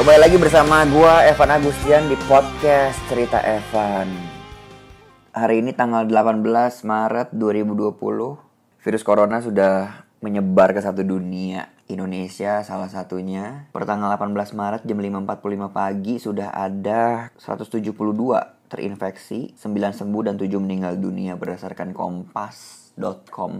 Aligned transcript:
Kembali 0.00 0.16
lagi 0.16 0.40
bersama 0.40 0.80
gua 0.88 1.28
Evan 1.28 1.60
Agustian 1.60 2.08
di 2.08 2.16
podcast 2.24 2.96
Cerita 3.04 3.36
Evan. 3.44 4.08
Hari 5.28 5.60
ini 5.60 5.76
tanggal 5.76 6.08
18 6.08 6.40
Maret 6.88 7.36
2020. 7.36 8.80
Virus 8.80 9.04
corona 9.04 9.44
sudah 9.44 10.08
menyebar 10.24 10.72
ke 10.72 10.80
satu 10.80 11.04
dunia. 11.04 11.68
Indonesia 11.84 12.64
salah 12.64 12.88
satunya. 12.88 13.68
Pertanggal 13.76 14.16
18 14.16 14.56
Maret 14.56 14.88
jam 14.88 14.96
5.45 14.96 15.68
pagi 15.68 16.16
sudah 16.16 16.48
ada 16.48 17.28
172 17.36 17.92
terinfeksi, 18.72 19.52
9 19.52 20.00
sembuh 20.00 20.22
dan 20.24 20.40
7 20.40 20.48
meninggal 20.64 20.96
dunia 20.96 21.36
berdasarkan 21.36 21.92
kompas.com. 21.92 23.52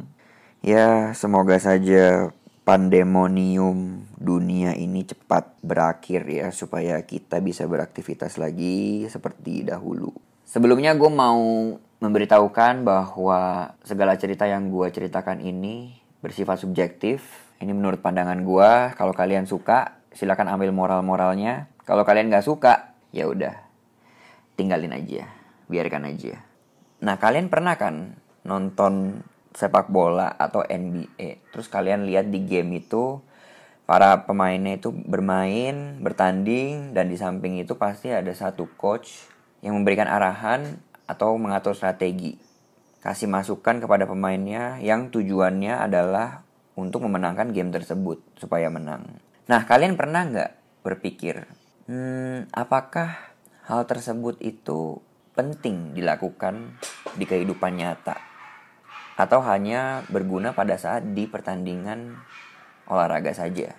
Ya, 0.65 1.13
semoga 1.13 1.61
saja 1.61 2.33
pandemonium 2.71 4.07
dunia 4.15 4.79
ini 4.79 5.03
cepat 5.03 5.59
berakhir 5.59 6.23
ya 6.31 6.55
supaya 6.55 7.03
kita 7.03 7.43
bisa 7.43 7.67
beraktivitas 7.67 8.39
lagi 8.39 9.11
seperti 9.11 9.67
dahulu. 9.67 10.15
Sebelumnya 10.47 10.95
gue 10.95 11.11
mau 11.11 11.75
memberitahukan 11.99 12.87
bahwa 12.87 13.75
segala 13.83 14.15
cerita 14.15 14.47
yang 14.47 14.71
gue 14.71 14.87
ceritakan 14.87 15.43
ini 15.43 15.99
bersifat 16.23 16.63
subjektif. 16.63 17.27
Ini 17.59 17.75
menurut 17.75 17.99
pandangan 17.99 18.39
gue. 18.39 18.95
Kalau 18.95 19.19
kalian 19.19 19.51
suka, 19.51 19.99
silakan 20.15 20.55
ambil 20.55 20.71
moral-moralnya. 20.71 21.67
Kalau 21.83 22.07
kalian 22.07 22.31
nggak 22.31 22.47
suka, 22.47 22.95
ya 23.11 23.27
udah, 23.27 23.67
tinggalin 24.55 24.95
aja, 24.95 25.27
biarkan 25.67 26.07
aja. 26.07 26.39
Nah 27.03 27.19
kalian 27.19 27.51
pernah 27.51 27.75
kan 27.75 28.15
nonton 28.47 29.27
sepak 29.55 29.91
bola 29.91 30.31
atau 30.39 30.63
NBA. 30.63 31.51
Terus 31.51 31.67
kalian 31.67 32.07
lihat 32.07 32.31
di 32.31 32.47
game 32.47 32.79
itu 32.79 33.19
para 33.91 34.23
pemainnya 34.23 34.79
itu 34.79 34.95
bermain, 34.95 35.99
bertanding 35.99 36.95
dan 36.95 37.11
di 37.11 37.19
samping 37.19 37.59
itu 37.59 37.75
pasti 37.75 38.15
ada 38.15 38.31
satu 38.31 38.71
coach 38.79 39.27
yang 39.67 39.75
memberikan 39.75 40.07
arahan 40.07 40.79
atau 41.11 41.35
mengatur 41.35 41.75
strategi. 41.75 42.39
Kasih 43.03 43.27
masukan 43.27 43.83
kepada 43.83 44.07
pemainnya 44.07 44.79
yang 44.79 45.11
tujuannya 45.11 45.75
adalah 45.83 46.47
untuk 46.79 47.03
memenangkan 47.03 47.51
game 47.51 47.75
tersebut 47.75 48.23
supaya 48.39 48.71
menang. 48.71 49.19
Nah, 49.51 49.67
kalian 49.67 49.99
pernah 49.99 50.23
nggak 50.23 50.85
berpikir, 50.87 51.43
hmm, 51.91 52.55
apakah 52.55 53.35
hal 53.67 53.83
tersebut 53.91 54.39
itu 54.39 55.03
penting 55.35 55.99
dilakukan 55.99 56.79
di 57.19 57.27
kehidupan 57.27 57.75
nyata? 57.75 58.30
Atau 59.21 59.45
hanya 59.45 60.01
berguna 60.09 60.57
pada 60.57 60.81
saat 60.81 61.13
di 61.13 61.29
pertandingan 61.29 62.17
olahraga 62.89 63.37
saja. 63.37 63.77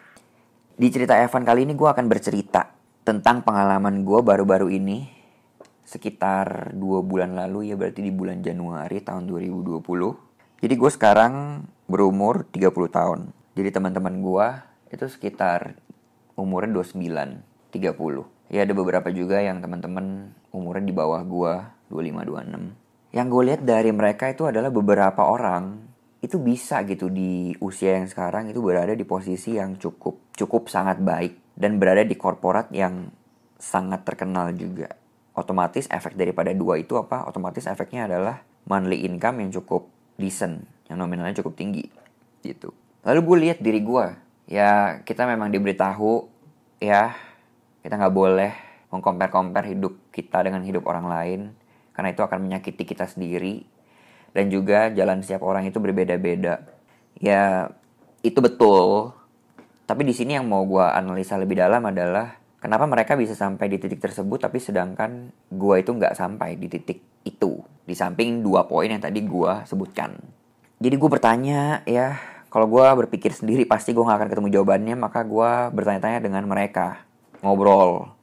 Di 0.77 0.87
cerita 0.93 1.17
Evan 1.17 1.41
kali 1.41 1.65
ini 1.65 1.73
gue 1.73 1.89
akan 1.89 2.05
bercerita 2.05 2.69
tentang 3.01 3.41
pengalaman 3.41 4.05
gue 4.05 4.21
baru-baru 4.21 4.69
ini 4.69 5.09
sekitar 5.81 6.71
dua 6.77 7.01
bulan 7.01 7.33
lalu 7.33 7.73
ya 7.73 7.75
berarti 7.75 8.05
di 8.05 8.13
bulan 8.13 8.45
Januari 8.45 9.01
tahun 9.01 9.25
2020. 9.25 9.81
Jadi 10.61 10.73
gue 10.77 10.91
sekarang 10.93 11.65
berumur 11.89 12.45
30 12.53 12.69
tahun. 12.69 13.19
Jadi 13.57 13.69
teman-teman 13.73 14.21
gue 14.21 14.47
itu 14.93 15.05
sekitar 15.09 15.75
umurnya 16.37 16.79
29, 16.79 17.41
30. 17.73 18.53
Ya 18.53 18.61
ada 18.63 18.73
beberapa 18.77 19.09
juga 19.09 19.41
yang 19.41 19.59
teman-teman 19.59 20.31
umurnya 20.53 20.85
di 20.85 20.95
bawah 20.95 21.21
gue 21.25 21.53
25, 21.89 22.77
26 22.77 22.90
yang 23.11 23.27
gue 23.27 23.43
lihat 23.51 23.61
dari 23.67 23.91
mereka 23.91 24.31
itu 24.31 24.47
adalah 24.47 24.71
beberapa 24.71 25.27
orang 25.27 25.91
itu 26.21 26.37
bisa 26.37 26.85
gitu 26.85 27.09
di 27.11 27.51
usia 27.59 27.99
yang 27.99 28.07
sekarang 28.07 28.47
itu 28.53 28.61
berada 28.61 28.93
di 28.93 29.03
posisi 29.03 29.57
yang 29.57 29.75
cukup 29.75 30.31
cukup 30.37 30.71
sangat 30.71 31.01
baik 31.01 31.57
dan 31.57 31.81
berada 31.81 32.05
di 32.07 32.15
korporat 32.15 32.71
yang 32.71 33.11
sangat 33.59 34.07
terkenal 34.07 34.49
juga. 34.55 34.95
Otomatis 35.35 35.87
efek 35.91 36.17
daripada 36.17 36.51
dua 36.55 36.79
itu 36.79 36.97
apa? 36.97 37.27
Otomatis 37.27 37.67
efeknya 37.67 38.07
adalah 38.07 38.41
monthly 38.65 39.05
income 39.05 39.43
yang 39.43 39.51
cukup 39.61 39.87
decent, 40.17 40.65
yang 40.87 41.01
nominalnya 41.01 41.41
cukup 41.41 41.57
tinggi 41.57 41.87
gitu. 42.41 42.73
Lalu 43.01 43.19
gue 43.21 43.37
lihat 43.49 43.57
diri 43.61 43.81
gue, 43.81 44.05
ya 44.49 45.01
kita 45.01 45.25
memang 45.25 45.49
diberitahu 45.49 46.27
ya 46.81 47.13
kita 47.81 47.97
nggak 47.97 48.13
boleh 48.13 48.51
mengcompare-compare 48.93 49.73
hidup 49.73 49.93
kita 50.13 50.43
dengan 50.43 50.61
hidup 50.65 50.83
orang 50.85 51.07
lain 51.07 51.41
karena 51.91 52.09
itu 52.11 52.21
akan 52.23 52.39
menyakiti 52.47 52.83
kita 52.87 53.07
sendiri. 53.07 53.63
Dan 54.31 54.47
juga 54.47 54.87
jalan 54.95 55.19
setiap 55.19 55.43
orang 55.43 55.67
itu 55.67 55.77
berbeda-beda. 55.83 56.63
Ya 57.19 57.67
itu 58.23 58.39
betul. 58.39 59.11
Tapi 59.83 60.07
di 60.07 60.15
sini 60.15 60.39
yang 60.39 60.47
mau 60.47 60.63
gue 60.63 60.83
analisa 60.83 61.35
lebih 61.35 61.59
dalam 61.59 61.83
adalah 61.83 62.39
kenapa 62.63 62.87
mereka 62.87 63.19
bisa 63.19 63.35
sampai 63.35 63.67
di 63.67 63.75
titik 63.75 63.99
tersebut 63.99 64.39
tapi 64.39 64.63
sedangkan 64.63 65.35
gue 65.51 65.75
itu 65.83 65.91
nggak 65.91 66.15
sampai 66.15 66.55
di 66.55 66.71
titik 66.71 67.03
itu. 67.27 67.59
Di 67.83 67.91
samping 67.91 68.39
dua 68.39 68.63
poin 68.71 68.87
yang 68.87 69.03
tadi 69.03 69.19
gue 69.19 69.53
sebutkan. 69.67 70.15
Jadi 70.79 70.95
gue 70.95 71.09
bertanya 71.11 71.83
ya 71.83 72.15
kalau 72.47 72.71
gue 72.71 72.87
berpikir 73.03 73.35
sendiri 73.35 73.67
pasti 73.67 73.91
gue 73.91 74.03
gak 74.03 74.17
akan 74.17 74.29
ketemu 74.31 74.47
jawabannya 74.59 74.95
maka 74.95 75.27
gue 75.27 75.51
bertanya-tanya 75.75 76.23
dengan 76.23 76.47
mereka. 76.47 77.03
Ngobrol 77.43 78.20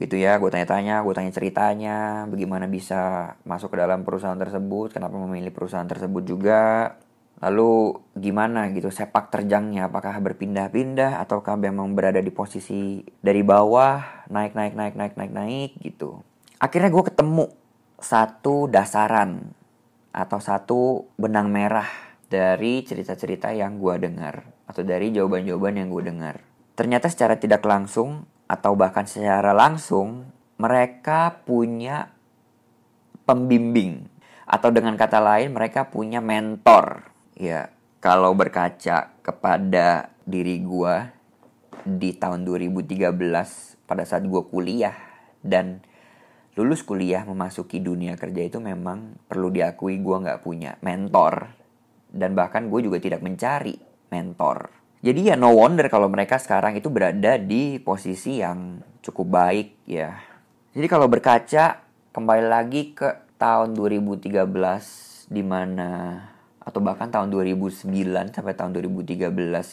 gitu 0.00 0.16
ya 0.16 0.40
gue 0.40 0.48
tanya-tanya 0.48 1.04
gue 1.04 1.14
tanya 1.14 1.32
ceritanya 1.32 1.96
bagaimana 2.24 2.64
bisa 2.70 3.34
masuk 3.44 3.76
ke 3.76 3.76
dalam 3.80 4.02
perusahaan 4.02 4.38
tersebut 4.38 4.96
kenapa 4.96 5.20
memilih 5.20 5.52
perusahaan 5.52 5.86
tersebut 5.86 6.24
juga 6.24 6.96
lalu 7.42 7.98
gimana 8.14 8.70
gitu 8.70 8.94
sepak 8.94 9.34
terjangnya 9.34 9.90
apakah 9.90 10.14
berpindah-pindah 10.22 11.18
ataukah 11.18 11.58
memang 11.58 11.90
berada 11.98 12.22
di 12.22 12.30
posisi 12.30 13.02
dari 13.18 13.42
bawah 13.42 14.30
naik 14.30 14.54
naik 14.54 14.78
naik 14.78 14.94
naik 14.94 15.14
naik 15.18 15.32
naik 15.34 15.70
gitu. 15.82 16.22
Akhirnya 16.62 16.94
gue 16.94 17.02
ketemu 17.02 17.50
satu 17.98 18.70
dasaran 18.70 19.50
atau 20.14 20.38
satu 20.38 21.10
benang 21.18 21.50
merah 21.50 21.90
dari 22.30 22.86
cerita-cerita 22.86 23.50
yang 23.50 23.82
gue 23.82 23.98
dengar 23.98 24.46
atau 24.70 24.86
dari 24.86 25.10
jawaban-jawaban 25.10 25.82
yang 25.82 25.90
gue 25.90 26.02
dengar. 26.14 26.36
Ternyata 26.78 27.10
secara 27.10 27.42
tidak 27.42 27.66
langsung 27.66 28.22
atau 28.52 28.76
bahkan 28.76 29.08
secara 29.08 29.56
langsung 29.56 30.28
mereka 30.60 31.40
punya 31.48 32.12
pembimbing. 33.24 34.12
Atau 34.44 34.68
dengan 34.68 34.92
kata 35.00 35.24
lain 35.24 35.56
mereka 35.56 35.88
punya 35.88 36.20
mentor. 36.20 37.08
Ya 37.32 37.72
kalau 38.04 38.36
berkaca 38.36 39.16
kepada 39.24 40.12
diri 40.28 40.60
gua 40.60 41.08
di 41.88 42.12
tahun 42.12 42.44
2013 42.44 43.08
pada 43.88 44.04
saat 44.04 44.28
gua 44.28 44.44
kuliah 44.44 44.94
dan 45.40 45.80
lulus 46.52 46.84
kuliah 46.84 47.24
memasuki 47.24 47.80
dunia 47.80 48.20
kerja 48.20 48.52
itu 48.52 48.60
memang 48.60 49.16
perlu 49.24 49.48
diakui 49.48 49.96
gua 50.04 50.20
nggak 50.20 50.44
punya 50.44 50.76
mentor. 50.84 51.56
Dan 52.12 52.36
bahkan 52.36 52.68
gue 52.68 52.84
juga 52.84 53.00
tidak 53.00 53.24
mencari 53.24 53.72
mentor 54.12 54.81
jadi 55.02 55.20
ya 55.28 55.36
no 55.36 55.50
wonder 55.50 55.90
kalau 55.90 56.06
mereka 56.06 56.38
sekarang 56.38 56.78
itu 56.78 56.86
berada 56.86 57.34
di 57.34 57.82
posisi 57.82 58.38
yang 58.38 58.78
cukup 59.02 59.34
baik 59.34 59.82
ya. 59.82 60.14
Jadi 60.78 60.86
kalau 60.86 61.10
berkaca 61.10 61.82
kembali 62.14 62.46
lagi 62.46 62.94
ke 62.94 63.34
tahun 63.34 63.74
2013 63.74 64.46
di 65.26 65.42
mana 65.42 66.22
atau 66.62 66.78
bahkan 66.78 67.10
tahun 67.10 67.34
2009 67.34 67.90
sampai 68.30 68.54
tahun 68.54 68.78
2013 68.78 69.26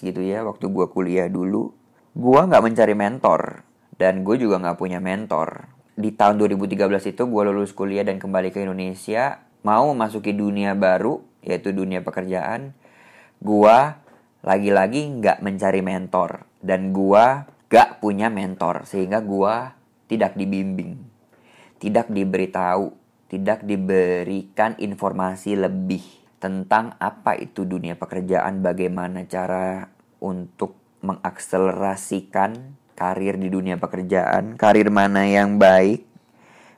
gitu 0.09 0.21
ya 0.25 0.41
waktu 0.41 0.65
gue 0.65 0.85
kuliah 0.89 1.29
dulu 1.29 1.69
gue 2.17 2.39
nggak 2.49 2.63
mencari 2.65 2.97
mentor 2.97 3.61
dan 4.01 4.25
gue 4.25 4.35
juga 4.41 4.57
nggak 4.57 4.77
punya 4.81 4.97
mentor 4.97 5.69
di 5.93 6.09
tahun 6.09 6.41
2013 6.41 7.13
itu 7.13 7.23
gue 7.29 7.41
lulus 7.45 7.77
kuliah 7.77 8.01
dan 8.01 8.17
kembali 8.17 8.49
ke 8.49 8.65
Indonesia 8.65 9.45
mau 9.61 9.93
memasuki 9.93 10.33
dunia 10.33 10.73
baru 10.73 11.21
yaitu 11.45 11.69
dunia 11.69 12.01
pekerjaan 12.01 12.73
gue 13.37 13.77
lagi-lagi 14.43 15.19
nggak 15.19 15.43
mencari 15.43 15.81
mentor 15.83 16.47
dan 16.63 16.95
gua 16.95 17.47
gak 17.69 18.01
punya 18.01 18.33
mentor 18.33 18.83
sehingga 18.89 19.21
gua 19.21 19.77
tidak 20.09 20.33
dibimbing, 20.33 20.97
tidak 21.77 22.09
diberitahu, 22.09 22.91
tidak 23.29 23.61
diberikan 23.61 24.73
informasi 24.81 25.53
lebih 25.53 26.01
tentang 26.41 26.97
apa 26.97 27.37
itu 27.37 27.67
dunia 27.67 27.93
pekerjaan, 27.93 28.65
bagaimana 28.65 29.27
cara 29.29 29.85
untuk 30.17 30.73
mengakselerasikan 31.05 32.79
karir 32.97 33.37
di 33.37 33.47
dunia 33.53 33.77
pekerjaan, 33.77 34.57
karir 34.57 34.89
mana 34.89 35.29
yang 35.29 35.61
baik, 35.61 36.03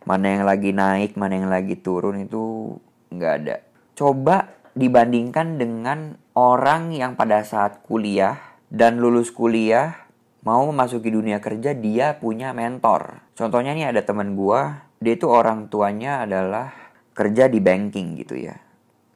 mana 0.03 0.37
yang 0.37 0.43
lagi 0.43 0.75
naik, 0.75 1.15
mana 1.15 1.33
yang 1.39 1.49
lagi 1.49 1.79
turun 1.79 2.27
itu 2.27 2.75
nggak 3.09 3.33
ada. 3.41 3.57
Coba 3.95 4.51
dibandingkan 4.75 5.57
dengan 5.57 6.20
orang 6.37 6.95
yang 6.95 7.19
pada 7.19 7.43
saat 7.43 7.83
kuliah 7.83 8.39
dan 8.71 9.03
lulus 9.03 9.31
kuliah 9.35 10.07
mau 10.41 10.65
memasuki 10.71 11.11
dunia 11.11 11.43
kerja 11.43 11.75
dia 11.75 12.17
punya 12.17 12.55
mentor. 12.55 13.21
Contohnya 13.35 13.75
nih 13.75 13.91
ada 13.93 14.01
teman 14.01 14.33
gua, 14.33 14.89
dia 14.97 15.13
itu 15.19 15.27
orang 15.29 15.67
tuanya 15.67 16.25
adalah 16.25 16.73
kerja 17.13 17.51
di 17.51 17.59
banking 17.59 18.17
gitu 18.23 18.39
ya. 18.39 18.57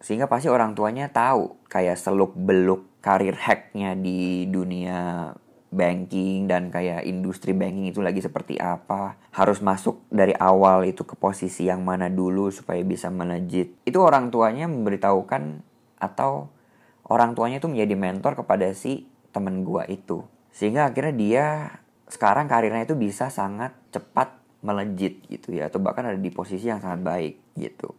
Sehingga 0.03 0.29
pasti 0.29 0.51
orang 0.51 0.77
tuanya 0.77 1.09
tahu 1.09 1.65
kayak 1.65 1.97
seluk 1.97 2.37
beluk 2.37 3.01
karir 3.01 3.33
hacknya 3.33 3.97
di 3.97 4.45
dunia 4.45 5.29
banking 5.75 6.47
dan 6.47 6.71
kayak 6.71 7.03
industri 7.03 7.51
banking 7.51 7.91
itu 7.91 7.99
lagi 7.99 8.23
seperti 8.23 8.55
apa 8.55 9.19
harus 9.35 9.59
masuk 9.59 10.07
dari 10.07 10.31
awal 10.39 10.87
itu 10.87 11.03
ke 11.03 11.19
posisi 11.19 11.67
yang 11.67 11.83
mana 11.83 12.07
dulu 12.07 12.47
supaya 12.47 12.79
bisa 12.81 13.11
melejit 13.11 13.75
itu 13.83 13.99
orang 13.99 14.31
tuanya 14.31 14.71
memberitahukan 14.71 15.59
atau 15.99 16.54
orang 17.09 17.37
tuanya 17.37 17.61
itu 17.61 17.69
menjadi 17.69 17.95
mentor 17.97 18.33
kepada 18.37 18.69
si 18.73 19.05
temen 19.29 19.61
gua 19.65 19.85
itu. 19.85 20.25
Sehingga 20.55 20.89
akhirnya 20.89 21.15
dia 21.15 21.45
sekarang 22.07 22.45
karirnya 22.47 22.85
itu 22.85 22.95
bisa 22.95 23.27
sangat 23.33 23.73
cepat 23.91 24.37
melejit 24.65 25.21
gitu 25.27 25.53
ya. 25.53 25.67
Atau 25.67 25.83
bahkan 25.83 26.07
ada 26.07 26.17
di 26.17 26.31
posisi 26.31 26.69
yang 26.69 26.81
sangat 26.81 27.01
baik 27.05 27.35
gitu. 27.59 27.93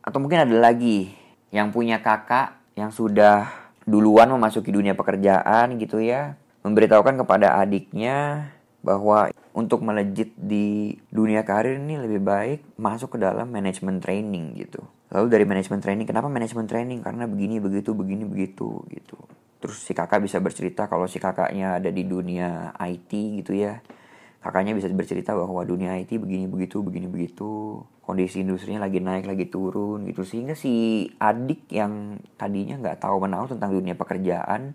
Atau 0.00 0.18
mungkin 0.18 0.42
ada 0.48 0.56
lagi 0.56 1.12
yang 1.52 1.70
punya 1.70 2.00
kakak 2.00 2.56
yang 2.78 2.90
sudah 2.90 3.50
duluan 3.84 4.30
memasuki 4.30 4.72
dunia 4.72 4.96
pekerjaan 4.96 5.76
gitu 5.76 6.00
ya. 6.00 6.38
Memberitahukan 6.64 7.20
kepada 7.24 7.56
adiknya 7.60 8.48
bahwa 8.80 9.28
untuk 9.52 9.84
melejit 9.84 10.32
di 10.40 10.96
dunia 11.12 11.44
karir 11.44 11.76
ini 11.76 12.00
lebih 12.00 12.20
baik 12.24 12.60
masuk 12.80 13.16
ke 13.16 13.18
dalam 13.20 13.52
manajemen 13.52 14.00
training 14.00 14.56
gitu. 14.56 14.80
Lalu 15.10 15.26
dari 15.26 15.44
manajemen 15.46 15.82
training, 15.82 16.06
kenapa 16.06 16.30
manajemen 16.30 16.70
training? 16.70 17.02
Karena 17.02 17.26
begini, 17.26 17.58
begitu, 17.58 17.94
begini, 17.94 18.22
begitu 18.22 18.86
gitu. 18.90 19.18
Terus 19.60 19.82
si 19.82 19.92
kakak 19.92 20.22
bisa 20.22 20.38
bercerita 20.38 20.86
kalau 20.86 21.10
si 21.10 21.18
kakaknya 21.18 21.82
ada 21.82 21.90
di 21.90 22.06
dunia 22.06 22.72
IT 22.78 23.10
gitu 23.42 23.52
ya. 23.52 23.82
Kakaknya 24.40 24.72
bisa 24.72 24.88
bercerita 24.88 25.36
bahwa 25.36 25.60
dunia 25.68 25.98
IT 26.00 26.16
begini, 26.16 26.48
begitu, 26.48 26.80
begini, 26.80 27.10
begitu. 27.10 27.82
Kondisi 28.00 28.40
industrinya 28.40 28.86
lagi 28.86 29.02
naik, 29.02 29.28
lagi 29.28 29.50
turun 29.52 30.08
gitu. 30.08 30.24
Sehingga 30.24 30.56
si 30.56 31.04
adik 31.20 31.68
yang 31.68 32.16
tadinya 32.40 32.80
nggak 32.80 33.04
tahu 33.04 33.20
menahu 33.20 33.52
tentang 33.52 33.76
dunia 33.76 33.92
pekerjaan, 33.98 34.72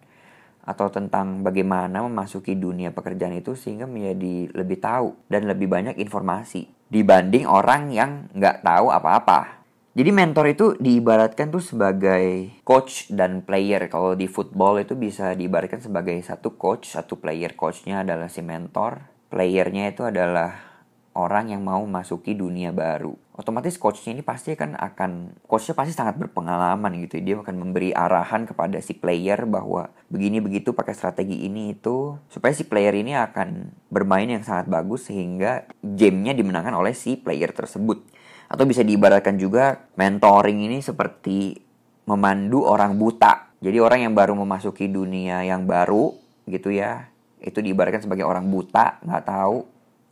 atau 0.65 0.89
tentang 0.89 1.45
bagaimana 1.45 2.01
memasuki 2.01 2.57
dunia 2.57 2.89
pekerjaan 2.89 3.37
itu 3.37 3.53
sehingga 3.53 3.85
menjadi 3.85 4.49
lebih 4.57 4.81
tahu 4.81 5.13
dan 5.29 5.45
lebih 5.45 5.69
banyak 5.69 6.01
informasi 6.01 6.65
dibanding 6.89 7.45
orang 7.45 7.93
yang 7.93 8.25
nggak 8.33 8.65
tahu 8.65 8.89
apa-apa. 8.89 9.64
Jadi 9.95 10.11
mentor 10.11 10.51
itu 10.51 10.65
diibaratkan 10.75 11.55
tuh 11.55 11.63
sebagai 11.63 12.51
coach 12.67 13.07
dan 13.15 13.47
player. 13.47 13.87
Kalau 13.87 14.11
di 14.11 14.27
football 14.27 14.83
itu 14.83 14.91
bisa 14.91 15.31
diibaratkan 15.31 15.79
sebagai 15.79 16.19
satu 16.19 16.59
coach, 16.59 16.91
satu 16.91 17.15
player. 17.15 17.55
Coachnya 17.55 18.03
adalah 18.03 18.27
si 18.27 18.43
mentor, 18.43 19.07
playernya 19.31 19.95
itu 19.95 20.03
adalah 20.03 20.75
orang 21.15 21.55
yang 21.55 21.63
mau 21.63 21.79
masuki 21.87 22.35
dunia 22.35 22.75
baru. 22.75 23.15
Otomatis 23.39 23.79
coachnya 23.79 24.19
ini 24.19 24.23
pasti 24.23 24.51
kan 24.59 24.75
akan 24.75 25.39
coachnya 25.47 25.71
pasti 25.71 25.95
sangat 25.95 26.19
berpengalaman 26.19 26.91
gitu. 27.07 27.23
Dia 27.23 27.39
akan 27.39 27.55
memberi 27.55 27.95
arahan 27.95 28.43
kepada 28.43 28.83
si 28.83 28.99
player 28.99 29.47
bahwa 29.47 29.95
begini 30.11 30.43
begitu 30.43 30.75
pakai 30.75 30.91
strategi 30.91 31.47
ini 31.47 31.71
itu 31.71 32.19
supaya 32.27 32.51
si 32.51 32.67
player 32.67 32.99
ini 32.99 33.15
akan 33.15 33.71
bermain 33.87 34.27
yang 34.27 34.43
sangat 34.43 34.67
bagus 34.67 35.07
sehingga 35.07 35.71
gamenya 35.79 36.35
dimenangkan 36.35 36.75
oleh 36.75 36.91
si 36.91 37.15
player 37.15 37.55
tersebut. 37.55 38.03
Atau 38.45 38.69
bisa 38.69 38.85
diibaratkan 38.85 39.37
juga 39.41 39.89
mentoring 39.97 40.65
ini 40.69 40.79
seperti 40.81 41.57
memandu 42.05 42.65
orang 42.65 42.95
buta. 42.95 43.57
Jadi 43.59 43.77
orang 43.81 44.05
yang 44.05 44.13
baru 44.13 44.37
memasuki 44.37 44.85
dunia 44.85 45.41
yang 45.41 45.65
baru 45.65 46.13
gitu 46.45 46.69
ya, 46.69 47.09
itu 47.41 47.57
diibaratkan 47.61 48.05
sebagai 48.05 48.25
orang 48.25 48.45
buta, 48.53 49.01
nggak 49.01 49.25
tahu 49.25 49.65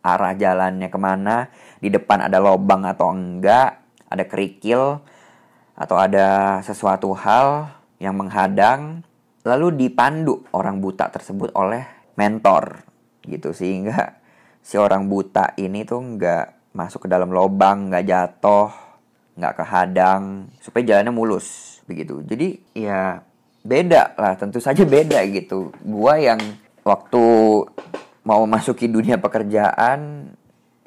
arah 0.03 0.33
jalannya 0.35 0.89
ke 0.89 0.99
mana, 0.99 1.47
di 1.79 1.87
depan 1.87 2.27
ada 2.27 2.41
lobang 2.41 2.83
atau 2.83 3.13
enggak, 3.13 3.79
ada 4.09 4.23
kerikil, 4.25 4.99
atau 5.73 5.95
ada 5.97 6.59
sesuatu 6.65 7.13
hal 7.15 7.71
yang 8.01 8.17
menghadang, 8.17 9.05
lalu 9.47 9.87
dipandu 9.87 10.43
orang 10.51 10.83
buta 10.83 11.07
tersebut 11.09 11.53
oleh 11.55 11.85
mentor 12.19 12.83
gitu 13.23 13.55
sehingga 13.55 14.19
si 14.59 14.75
orang 14.79 15.07
buta 15.07 15.55
ini 15.57 15.83
tuh 15.87 15.99
nggak 15.99 16.62
masuk 16.73 17.05
ke 17.05 17.07
dalam 17.07 17.29
lobang, 17.29 17.93
nggak 17.93 18.05
jatuh, 18.05 18.69
nggak 19.37 19.53
kehadang, 19.61 20.49
supaya 20.59 20.83
jalannya 20.83 21.13
mulus 21.13 21.79
begitu. 21.85 22.25
Jadi 22.25 22.59
ya 22.75 23.21
beda 23.63 24.17
lah, 24.17 24.33
tentu 24.35 24.57
saja 24.59 24.83
beda 24.83 25.21
gitu. 25.29 25.71
Gua 25.85 26.17
yang 26.17 26.41
waktu 26.83 27.23
mau 28.23 28.43
masuki 28.47 28.87
dunia 28.87 29.19
pekerjaan 29.19 30.31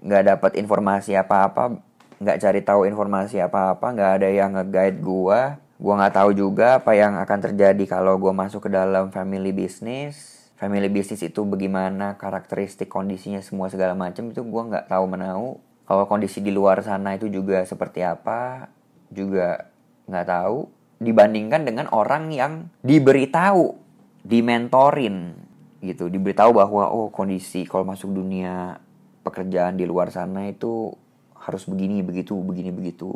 nggak 0.00 0.24
dapat 0.36 0.52
informasi 0.60 1.16
apa-apa 1.16 1.80
nggak 2.16 2.38
cari 2.40 2.60
tahu 2.64 2.88
informasi 2.88 3.40
apa-apa 3.44 3.92
nggak 3.92 4.10
ada 4.20 4.28
yang 4.32 4.56
nge-guide 4.56 5.00
gua 5.04 5.60
gua 5.76 5.94
nggak 6.00 6.14
tahu 6.16 6.30
juga 6.32 6.80
apa 6.80 6.96
yang 6.96 7.20
akan 7.20 7.38
terjadi 7.50 7.84
kalau 7.84 8.16
gua 8.16 8.32
masuk 8.32 8.68
ke 8.68 8.70
dalam 8.72 9.12
family 9.12 9.52
business 9.52 10.48
family 10.56 10.88
business 10.88 11.20
itu 11.20 11.44
bagaimana 11.44 12.16
karakteristik 12.16 12.88
kondisinya 12.88 13.44
semua 13.44 13.68
segala 13.68 13.92
macam 13.92 14.32
itu 14.32 14.40
gua 14.48 14.64
nggak 14.64 14.88
tahu 14.88 15.04
menau 15.04 15.60
kalau 15.86 16.10
kondisi 16.10 16.42
di 16.42 16.50
luar 16.50 16.82
sana 16.82 17.14
itu 17.14 17.30
juga 17.30 17.62
seperti 17.62 18.02
apa 18.02 18.66
juga 19.14 19.70
nggak 20.10 20.26
tahu. 20.26 20.58
Dibandingkan 20.96 21.62
dengan 21.62 21.86
orang 21.92 22.32
yang 22.34 22.66
diberitahu 22.82 23.78
dimentorin 24.26 25.38
gitu. 25.78 26.10
Diberitahu 26.10 26.50
bahwa 26.50 26.90
oh 26.90 27.14
kondisi 27.14 27.62
kalau 27.68 27.86
masuk 27.86 28.10
dunia 28.10 28.82
pekerjaan 29.22 29.78
di 29.78 29.86
luar 29.86 30.10
sana 30.10 30.50
itu 30.50 30.90
harus 31.38 31.62
begini 31.70 32.02
begitu 32.02 32.34
begini 32.34 32.74
begitu. 32.74 33.14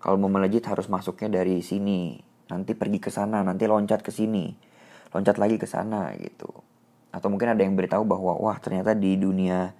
Kalau 0.00 0.16
mau 0.16 0.32
melejit 0.32 0.64
harus 0.64 0.88
masuknya 0.88 1.42
dari 1.42 1.60
sini. 1.60 2.16
Nanti 2.48 2.72
pergi 2.72 2.96
ke 3.02 3.12
sana 3.12 3.44
nanti 3.44 3.68
loncat 3.68 4.00
ke 4.00 4.08
sini. 4.08 4.56
Loncat 5.12 5.36
lagi 5.36 5.60
ke 5.60 5.68
sana 5.68 6.16
gitu. 6.16 6.48
Atau 7.12 7.28
mungkin 7.28 7.52
ada 7.52 7.60
yang 7.60 7.76
beritahu 7.76 8.08
bahwa 8.08 8.38
wah 8.40 8.56
ternyata 8.56 8.96
di 8.96 9.18
dunia 9.20 9.74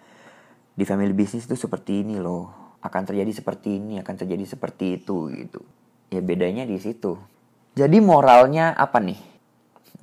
di 0.77 0.85
family 0.85 1.17
business 1.17 1.49
itu 1.49 1.57
seperti 1.57 2.05
ini 2.05 2.21
loh. 2.21 2.79
Akan 2.85 3.03
terjadi 3.03 3.33
seperti 3.33 3.81
ini 3.81 3.99
akan 3.99 4.15
terjadi 4.15 4.45
seperti 4.47 5.01
itu 5.03 5.33
gitu. 5.33 5.65
Ya 6.13 6.23
bedanya 6.23 6.63
di 6.69 6.79
situ. 6.79 7.19
Jadi 7.75 7.99
moralnya 7.99 8.77
apa 8.77 9.03
nih? 9.03 9.19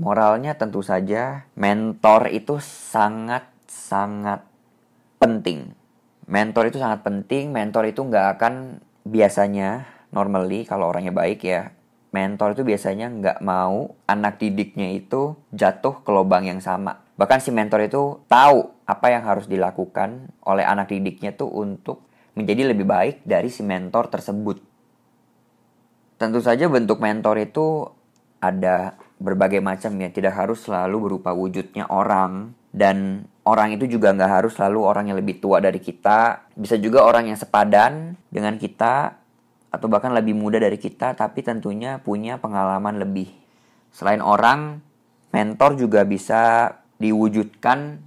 Moralnya 0.01 0.57
tentu 0.57 0.81
saja 0.81 1.45
mentor 1.53 2.33
itu 2.33 2.57
sangat-sangat 2.59 4.41
penting. 5.21 5.71
Mentor 6.25 6.73
itu 6.73 6.81
sangat 6.81 7.05
penting, 7.05 7.53
mentor 7.53 7.87
itu 7.87 8.01
nggak 8.01 8.27
akan 8.35 8.83
biasanya, 9.05 9.85
normally 10.09 10.65
kalau 10.65 10.89
orangnya 10.89 11.13
baik 11.13 11.45
ya, 11.45 11.75
mentor 12.13 12.53
itu 12.53 12.61
biasanya 12.61 13.09
nggak 13.09 13.39
mau 13.41 13.97
anak 14.05 14.37
didiknya 14.37 14.93
itu 14.93 15.33
jatuh 15.49 16.05
ke 16.05 16.09
lubang 16.13 16.45
yang 16.45 16.61
sama. 16.61 17.01
Bahkan 17.17 17.39
si 17.41 17.49
mentor 17.49 17.81
itu 17.83 18.21
tahu 18.29 18.69
apa 18.85 19.07
yang 19.09 19.25
harus 19.25 19.49
dilakukan 19.49 20.29
oleh 20.45 20.61
anak 20.61 20.93
didiknya 20.93 21.33
tuh 21.33 21.49
untuk 21.49 22.05
menjadi 22.37 22.69
lebih 22.69 22.85
baik 22.85 23.25
dari 23.25 23.49
si 23.49 23.65
mentor 23.65 24.13
tersebut. 24.13 24.61
Tentu 26.21 26.39
saja 26.39 26.69
bentuk 26.69 27.01
mentor 27.01 27.41
itu 27.41 27.89
ada 28.37 28.93
berbagai 29.17 29.63
macam 29.63 29.97
ya 29.97 30.13
tidak 30.13 30.37
harus 30.37 30.67
selalu 30.67 31.09
berupa 31.09 31.33
wujudnya 31.33 31.89
orang 31.89 32.53
dan 32.75 33.25
orang 33.47 33.71
itu 33.73 33.87
juga 33.87 34.11
nggak 34.11 34.31
harus 34.43 34.51
selalu 34.59 34.79
orang 34.83 35.05
yang 35.09 35.17
lebih 35.17 35.39
tua 35.39 35.63
dari 35.63 35.79
kita 35.79 36.51
bisa 36.59 36.75
juga 36.75 37.07
orang 37.07 37.31
yang 37.31 37.39
sepadan 37.39 38.19
dengan 38.27 38.59
kita 38.59 39.22
atau 39.73 39.89
bahkan 39.89 40.13
lebih 40.13 40.37
muda 40.37 40.61
dari 40.61 40.77
kita 40.77 41.17
tapi 41.17 41.41
tentunya 41.41 41.97
punya 41.97 42.37
pengalaman 42.37 43.01
lebih. 43.01 43.33
Selain 43.89 44.21
orang 44.21 44.85
mentor 45.33 45.73
juga 45.75 46.05
bisa 46.05 46.71
diwujudkan 47.01 47.97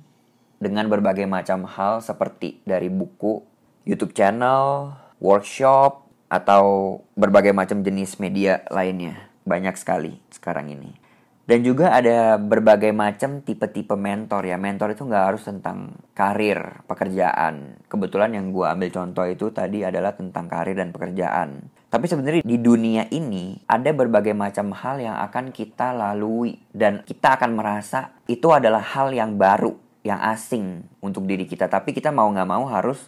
dengan 0.62 0.87
berbagai 0.87 1.26
macam 1.26 1.66
hal 1.66 1.99
seperti 1.99 2.62
dari 2.62 2.87
buku 2.87 3.42
YouTube 3.82 4.14
channel 4.14 4.94
workshop 5.18 6.06
atau 6.30 6.99
berbagai 7.18 7.50
macam 7.50 7.82
jenis 7.82 8.23
media 8.23 8.62
lainnya. 8.70 9.26
Banyak 9.42 9.75
sekali 9.75 10.23
sekarang 10.30 10.70
ini 10.70 11.05
dan 11.46 11.62
juga 11.62 11.94
ada 11.94 12.42
berbagai 12.42 12.90
macam 12.90 13.38
tipe-tipe 13.38 13.94
mentor 13.94 14.50
ya. 14.50 14.58
Mentor 14.58 14.98
itu 14.98 15.06
nggak 15.06 15.24
harus 15.30 15.46
tentang 15.46 15.94
karir, 16.10 16.82
pekerjaan. 16.90 17.78
Kebetulan 17.86 18.34
yang 18.34 18.50
gue 18.50 18.66
ambil 18.66 18.90
contoh 18.90 19.22
itu 19.30 19.54
tadi 19.54 19.86
adalah 19.86 20.18
tentang 20.18 20.50
karir 20.50 20.74
dan 20.74 20.90
pekerjaan. 20.90 21.70
Tapi 21.86 22.06
sebenarnya 22.10 22.42
di 22.42 22.58
dunia 22.58 23.06
ini 23.14 23.62
ada 23.70 23.94
berbagai 23.94 24.34
macam 24.34 24.74
hal 24.74 24.98
yang 24.98 25.14
akan 25.22 25.54
kita 25.54 25.94
lalui. 25.94 26.58
Dan 26.74 27.06
kita 27.06 27.38
akan 27.38 27.54
merasa 27.54 28.10
itu 28.26 28.50
adalah 28.50 28.82
hal 28.82 29.14
yang 29.14 29.38
baru, 29.38 29.78
yang 30.02 30.18
asing 30.26 30.82
untuk 30.98 31.30
diri 31.30 31.46
kita. 31.46 31.70
Tapi 31.70 31.94
kita 31.94 32.10
mau 32.10 32.26
nggak 32.26 32.50
mau 32.50 32.66
harus 32.66 33.06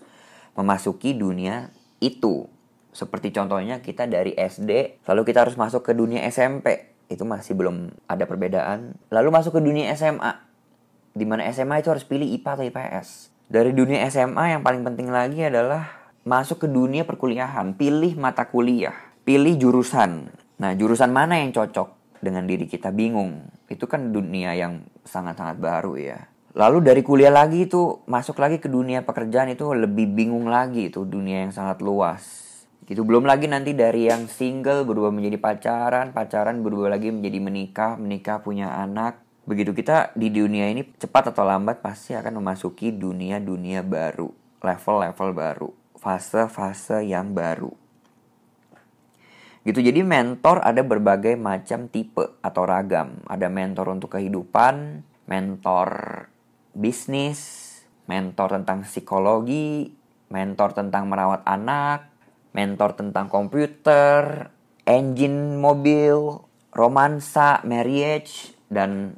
memasuki 0.54 1.10
dunia 1.10 1.74
itu. 1.98 2.46
Seperti 2.94 3.34
contohnya 3.34 3.82
kita 3.82 4.06
dari 4.06 4.38
SD, 4.38 5.02
lalu 5.10 5.26
kita 5.26 5.42
harus 5.42 5.58
masuk 5.58 5.82
ke 5.82 5.90
dunia 5.90 6.22
SMP 6.30 6.97
itu 7.08 7.24
masih 7.24 7.56
belum 7.56 7.92
ada 8.04 8.24
perbedaan. 8.28 8.96
Lalu 9.08 9.28
masuk 9.32 9.56
ke 9.56 9.60
dunia 9.64 9.92
SMA, 9.96 10.32
di 11.16 11.24
mana 11.24 11.48
SMA 11.50 11.80
itu 11.80 11.88
harus 11.88 12.04
pilih 12.04 12.28
IPA 12.28 12.50
atau 12.54 12.64
IPS. 12.68 13.08
Dari 13.48 13.72
dunia 13.72 14.04
SMA 14.12 14.54
yang 14.56 14.62
paling 14.62 14.84
penting 14.84 15.08
lagi 15.08 15.40
adalah 15.48 16.12
masuk 16.28 16.64
ke 16.64 16.68
dunia 16.68 17.08
perkuliahan, 17.08 17.72
pilih 17.72 18.12
mata 18.20 18.44
kuliah, 18.44 18.94
pilih 19.24 19.56
jurusan. 19.56 20.28
Nah, 20.60 20.76
jurusan 20.76 21.08
mana 21.08 21.40
yang 21.40 21.56
cocok 21.56 22.20
dengan 22.20 22.44
diri 22.44 22.68
kita 22.68 22.92
bingung. 22.92 23.48
Itu 23.68 23.88
kan 23.88 24.12
dunia 24.12 24.52
yang 24.52 24.84
sangat-sangat 25.08 25.56
baru 25.56 25.96
ya. 25.96 26.28
Lalu 26.58 26.78
dari 26.82 27.02
kuliah 27.06 27.30
lagi 27.32 27.70
itu 27.70 28.02
masuk 28.08 28.40
lagi 28.42 28.58
ke 28.58 28.66
dunia 28.66 29.06
pekerjaan 29.06 29.52
itu 29.52 29.68
lebih 29.72 30.10
bingung 30.10 30.50
lagi 30.50 30.90
itu 30.90 31.06
dunia 31.06 31.46
yang 31.46 31.52
sangat 31.54 31.80
luas. 31.84 32.47
Gitu 32.88 33.04
belum 33.04 33.28
lagi 33.28 33.44
nanti 33.52 33.76
dari 33.76 34.08
yang 34.08 34.32
single 34.32 34.88
berubah 34.88 35.12
menjadi 35.12 35.36
pacaran, 35.36 36.16
pacaran 36.16 36.64
berubah 36.64 36.88
lagi 36.88 37.12
menjadi 37.12 37.36
menikah, 37.36 37.92
menikah 38.00 38.40
punya 38.40 38.72
anak. 38.80 39.20
Begitu 39.44 39.76
kita 39.76 40.16
di 40.16 40.32
dunia 40.32 40.72
ini 40.72 40.88
cepat 40.96 41.36
atau 41.36 41.44
lambat 41.44 41.84
pasti 41.84 42.16
akan 42.16 42.40
memasuki 42.40 42.88
dunia-dunia 42.88 43.84
baru, 43.84 44.32
level-level 44.64 45.28
baru, 45.36 45.68
fase-fase 46.00 47.04
yang 47.04 47.36
baru. 47.36 47.68
Gitu 49.68 49.84
jadi 49.84 50.00
mentor 50.00 50.64
ada 50.64 50.80
berbagai 50.80 51.36
macam 51.36 51.92
tipe 51.92 52.40
atau 52.40 52.64
ragam. 52.64 53.20
Ada 53.28 53.52
mentor 53.52 53.92
untuk 53.92 54.16
kehidupan, 54.16 55.04
mentor 55.28 55.88
bisnis, 56.72 57.68
mentor 58.08 58.56
tentang 58.56 58.88
psikologi, 58.88 59.92
mentor 60.32 60.72
tentang 60.72 61.04
merawat 61.04 61.44
anak, 61.44 62.17
mentor 62.58 62.98
tentang 62.98 63.30
komputer, 63.30 64.50
engine 64.82 65.54
mobil, 65.62 66.42
romansa, 66.74 67.62
marriage, 67.62 68.50
dan 68.66 69.14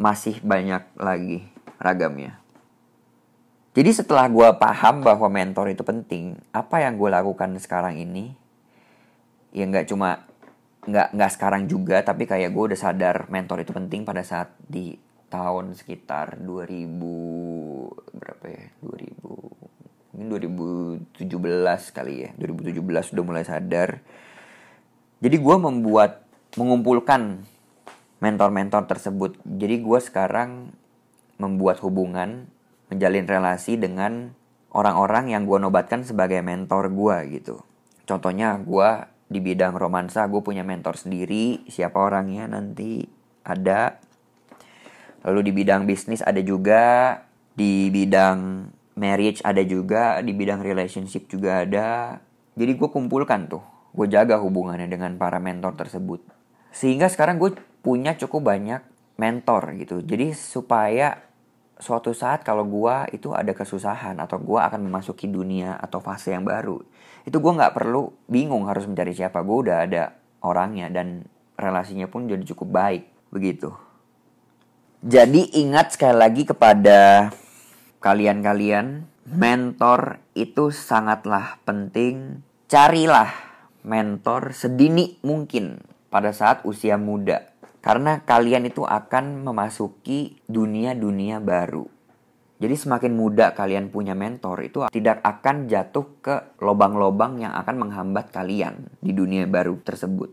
masih 0.00 0.40
banyak 0.40 0.80
lagi 0.96 1.44
ragamnya. 1.76 2.40
Jadi 3.76 3.90
setelah 3.92 4.28
gue 4.32 4.48
paham 4.56 5.04
bahwa 5.04 5.28
mentor 5.28 5.68
itu 5.68 5.84
penting, 5.84 6.40
apa 6.56 6.80
yang 6.80 6.96
gue 6.96 7.12
lakukan 7.12 7.60
sekarang 7.60 8.00
ini 8.00 8.32
ya 9.52 9.68
nggak 9.68 9.84
cuma 9.92 10.24
nggak 10.88 11.14
nggak 11.14 11.32
sekarang 11.36 11.68
juga 11.68 12.00
tapi 12.02 12.24
kayak 12.24 12.50
gue 12.50 12.64
udah 12.72 12.78
sadar 12.80 13.28
mentor 13.28 13.62
itu 13.62 13.70
penting 13.70 14.02
pada 14.02 14.24
saat 14.24 14.50
di 14.64 14.96
tahun 15.28 15.76
sekitar 15.76 16.40
2000 16.40 18.16
berapa 18.16 18.44
ya 18.48 18.64
2000 18.80 19.71
mungkin 20.12 20.28
2017 21.16 21.96
kali 21.96 22.14
ya. 22.28 22.30
2017 22.36 23.16
udah 23.16 23.24
mulai 23.24 23.44
sadar. 23.48 24.04
Jadi 25.24 25.36
gue 25.40 25.56
membuat 25.56 26.28
mengumpulkan 26.60 27.42
mentor-mentor 28.20 28.86
tersebut. 28.86 29.40
Jadi 29.42 29.80
gue 29.80 29.98
sekarang 29.98 30.70
membuat 31.40 31.80
hubungan 31.82 32.46
menjalin 32.92 33.24
relasi 33.24 33.80
dengan 33.80 34.36
orang-orang 34.76 35.32
yang 35.32 35.48
gue 35.48 35.58
nobatkan 35.58 36.04
sebagai 36.04 36.44
mentor 36.44 36.92
gue 36.92 37.40
gitu. 37.40 37.64
Contohnya 38.04 38.60
gue 38.60 39.08
di 39.32 39.40
bidang 39.40 39.72
romansa 39.80 40.28
gue 40.28 40.44
punya 40.44 40.60
mentor 40.60 41.00
sendiri. 41.00 41.64
Siapa 41.66 41.96
orangnya 41.96 42.52
nanti? 42.52 43.00
Ada. 43.42 43.96
Lalu 45.24 45.40
di 45.48 45.52
bidang 45.56 45.88
bisnis 45.88 46.20
ada 46.20 46.44
juga. 46.44 47.16
Di 47.52 47.88
bidang 47.88 48.68
marriage 48.98 49.40
ada 49.44 49.62
juga 49.64 50.20
di 50.20 50.32
bidang 50.36 50.60
relationship 50.60 51.28
juga 51.30 51.64
ada. 51.64 52.18
Jadi 52.54 52.72
gue 52.76 52.88
kumpulkan 52.88 53.48
tuh 53.48 53.64
gue 53.92 54.08
jaga 54.08 54.40
hubungannya 54.40 54.88
dengan 54.88 55.16
para 55.20 55.36
mentor 55.40 55.76
tersebut. 55.76 56.24
Sehingga 56.72 57.12
sekarang 57.12 57.36
gue 57.36 57.52
punya 57.84 58.16
cukup 58.16 58.48
banyak 58.52 58.80
mentor 59.20 59.76
gitu. 59.76 60.00
Jadi 60.00 60.32
supaya 60.32 61.20
suatu 61.76 62.14
saat 62.14 62.46
kalau 62.46 62.64
gue 62.64 63.16
itu 63.16 63.34
ada 63.34 63.52
kesusahan 63.52 64.16
atau 64.22 64.38
gue 64.38 64.60
akan 64.60 64.86
memasuki 64.86 65.26
dunia 65.26 65.76
atau 65.82 65.98
fase 65.98 66.30
yang 66.30 66.46
baru 66.46 66.78
itu 67.22 67.38
gue 67.38 67.52
nggak 67.54 67.74
perlu 67.74 68.10
bingung 68.26 68.66
harus 68.66 68.86
mencari 68.86 69.14
siapa. 69.14 69.42
Gue 69.46 69.68
udah 69.68 69.86
ada 69.86 70.02
orangnya 70.42 70.90
dan 70.90 71.26
relasinya 71.54 72.10
pun 72.10 72.26
jadi 72.26 72.42
cukup 72.42 72.68
baik 72.74 73.02
begitu. 73.30 73.70
Jadi 75.02 75.58
ingat 75.58 75.98
sekali 75.98 76.14
lagi 76.18 76.42
kepada 76.46 77.30
kalian-kalian 78.02 79.06
mentor 79.30 80.18
itu 80.34 80.74
sangatlah 80.74 81.62
penting 81.62 82.42
carilah 82.66 83.30
mentor 83.86 84.50
sedini 84.50 85.22
mungkin 85.22 85.78
pada 86.10 86.34
saat 86.34 86.66
usia 86.66 86.98
muda 86.98 87.54
karena 87.78 88.26
kalian 88.26 88.66
itu 88.66 88.82
akan 88.82 89.46
memasuki 89.46 90.42
dunia-dunia 90.50 91.38
baru 91.38 91.86
jadi 92.62 92.78
semakin 92.78 93.18
muda 93.18 93.58
kalian 93.58 93.90
punya 93.90 94.14
mentor 94.14 94.62
itu 94.62 94.86
tidak 94.86 95.18
akan 95.26 95.66
jatuh 95.66 96.06
ke 96.22 96.34
lobang-lobang 96.62 97.42
yang 97.42 97.50
akan 97.58 97.74
menghambat 97.74 98.30
kalian 98.30 98.86
di 99.02 99.10
dunia 99.10 99.50
baru 99.50 99.82
tersebut. 99.82 100.30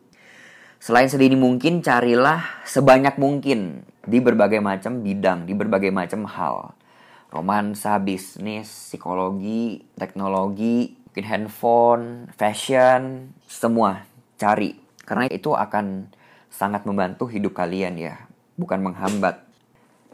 Selain 0.77 1.09
sedini 1.09 1.33
mungkin 1.33 1.81
carilah 1.81 2.61
sebanyak 2.69 3.17
mungkin 3.17 3.81
di 4.05 4.21
berbagai 4.21 4.61
macam 4.61 5.01
bidang, 5.01 5.49
di 5.49 5.57
berbagai 5.57 5.89
macam 5.89 6.29
hal. 6.29 6.77
Romansa, 7.29 8.01
bisnis, 8.01 8.67
psikologi, 8.67 9.85
teknologi, 9.95 10.97
mungkin 11.09 11.25
handphone, 11.25 12.05
fashion, 12.33 13.33
semua 13.45 14.05
cari. 14.35 14.73
Karena 15.05 15.29
itu 15.29 15.53
akan 15.53 16.09
sangat 16.49 16.85
membantu 16.89 17.29
hidup 17.29 17.53
kalian 17.53 17.97
ya, 18.01 18.25
bukan 18.57 18.81
menghambat 18.81 19.49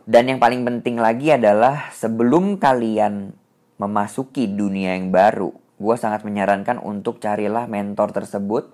dan 0.05 0.29
yang 0.29 0.37
paling 0.37 0.61
penting 0.61 1.01
lagi 1.01 1.33
adalah 1.33 1.89
sebelum 1.89 2.61
kalian 2.61 3.33
memasuki 3.81 4.45
dunia 4.45 4.93
yang 4.93 5.09
baru, 5.09 5.49
gue 5.81 5.95
sangat 5.97 6.21
menyarankan 6.21 6.77
untuk 6.77 7.17
carilah 7.17 7.65
mentor 7.65 8.13
tersebut. 8.13 8.69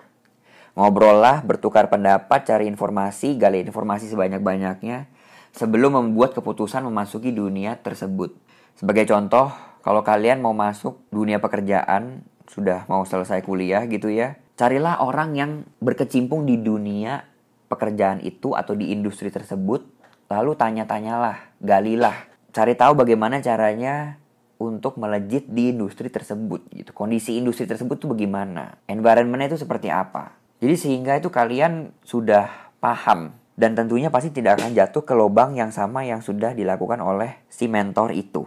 Ngobrollah, 0.76 1.40
bertukar 1.48 1.88
pendapat, 1.88 2.44
cari 2.44 2.68
informasi, 2.68 3.40
gali 3.40 3.64
informasi 3.64 4.12
sebanyak-banyaknya 4.12 5.08
sebelum 5.56 5.98
membuat 6.00 6.36
keputusan 6.38 6.88
memasuki 6.88 7.32
dunia 7.36 7.80
tersebut. 7.80 8.36
Sebagai 8.76 9.08
contoh, 9.08 9.52
kalau 9.82 10.02
kalian 10.02 10.40
mau 10.40 10.56
masuk 10.56 11.04
dunia 11.12 11.38
pekerjaan, 11.44 12.24
sudah 12.48 12.88
mau 12.92 13.04
selesai 13.08 13.44
kuliah 13.44 13.84
gitu 13.88 14.12
ya, 14.12 14.40
carilah 14.60 15.04
orang 15.04 15.36
yang 15.36 15.52
berkecimpung 15.80 16.44
di 16.44 16.60
dunia 16.60 17.24
pekerjaan 17.72 18.20
itu 18.24 18.52
atau 18.56 18.76
di 18.76 18.92
industri 18.92 19.32
tersebut 19.32 20.02
Lalu 20.32 20.56
tanya-tanyalah, 20.56 21.60
galilah, 21.60 22.16
cari 22.56 22.72
tahu 22.80 23.04
bagaimana 23.04 23.44
caranya 23.44 24.16
untuk 24.64 24.96
melejit 24.96 25.44
di 25.52 25.76
industri 25.76 26.08
tersebut 26.08 26.72
gitu. 26.72 26.96
Kondisi 26.96 27.36
industri 27.36 27.68
tersebut 27.68 28.00
tuh 28.00 28.16
bagaimana? 28.16 28.80
Environmentnya 28.88 29.52
itu 29.52 29.60
seperti 29.60 29.92
apa? 29.92 30.40
Jadi 30.64 30.76
sehingga 30.80 31.20
itu 31.20 31.28
kalian 31.28 31.92
sudah 32.08 32.48
paham 32.80 33.36
dan 33.62 33.78
tentunya 33.78 34.10
pasti 34.10 34.34
tidak 34.34 34.58
akan 34.58 34.74
jatuh 34.74 35.06
ke 35.06 35.14
lubang 35.14 35.54
yang 35.54 35.70
sama 35.70 36.02
yang 36.02 36.26
sudah 36.26 36.58
dilakukan 36.58 36.98
oleh 36.98 37.46
si 37.46 37.70
mentor 37.70 38.10
itu. 38.10 38.42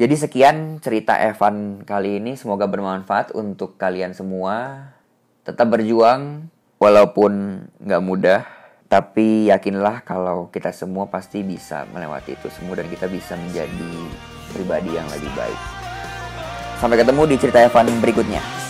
Jadi 0.00 0.16
sekian 0.16 0.80
cerita 0.80 1.20
Evan 1.20 1.84
kali 1.84 2.16
ini 2.16 2.32
semoga 2.32 2.64
bermanfaat 2.64 3.36
untuk 3.36 3.76
kalian 3.76 4.16
semua. 4.16 4.88
Tetap 5.44 5.68
berjuang 5.68 6.48
walaupun 6.80 7.64
nggak 7.76 8.04
mudah 8.04 8.40
tapi 8.88 9.52
yakinlah 9.52 10.00
kalau 10.00 10.48
kita 10.48 10.72
semua 10.72 11.12
pasti 11.12 11.44
bisa 11.44 11.84
melewati 11.92 12.40
itu 12.40 12.48
semua 12.48 12.80
dan 12.80 12.88
kita 12.88 13.10
bisa 13.12 13.36
menjadi 13.36 13.92
pribadi 14.56 14.96
yang 14.96 15.04
lebih 15.12 15.28
baik. 15.36 15.60
Sampai 16.80 16.96
ketemu 17.04 17.22
di 17.28 17.36
cerita 17.36 17.60
Evan 17.60 17.92
berikutnya. 18.00 18.65